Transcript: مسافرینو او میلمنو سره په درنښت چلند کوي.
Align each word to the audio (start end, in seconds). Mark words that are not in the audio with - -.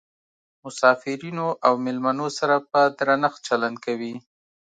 مسافرینو 0.63 1.47
او 1.65 1.73
میلمنو 1.85 2.27
سره 2.37 2.55
په 2.71 2.79
درنښت 2.97 3.39
چلند 3.47 3.77
کوي. 3.85 4.13